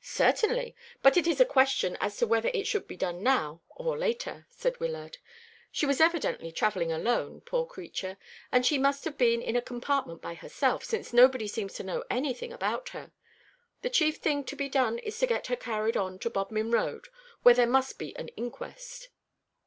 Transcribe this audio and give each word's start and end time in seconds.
"Certainly; 0.00 0.74
but 1.02 1.18
it 1.18 1.26
is 1.26 1.42
a 1.42 1.44
question 1.44 1.98
as 2.00 2.16
to 2.16 2.26
whether 2.26 2.48
it 2.54 2.66
should 2.66 2.88
be 2.88 2.96
done 2.96 3.22
now 3.22 3.60
or 3.68 3.98
later," 3.98 4.46
said 4.48 4.80
Wyllard. 4.80 5.18
"She 5.70 5.84
was 5.84 6.00
evidently 6.00 6.50
travelling 6.50 6.90
alone, 6.90 7.42
poor 7.42 7.66
creature, 7.66 8.16
and 8.50 8.64
she 8.64 8.78
must 8.78 9.04
have 9.04 9.18
been 9.18 9.42
in 9.42 9.56
a 9.56 9.60
compartment 9.60 10.22
by 10.22 10.32
herself, 10.32 10.84
since 10.84 11.12
nobody 11.12 11.46
seems 11.46 11.74
to 11.74 11.82
know 11.84 12.02
anything 12.08 12.50
about 12.50 12.88
her. 12.96 13.12
The 13.82 13.90
chief 13.90 14.16
thing 14.16 14.44
to 14.44 14.56
be 14.56 14.70
done 14.70 15.00
is 15.00 15.18
to 15.18 15.26
get 15.26 15.48
her 15.48 15.54
carried 15.56 15.98
on 15.98 16.18
to 16.20 16.30
Bodmin 16.30 16.70
Road, 16.70 17.08
where 17.42 17.54
there 17.54 17.66
must 17.66 17.98
be 17.98 18.16
an 18.16 18.28
inquest." 18.38 19.10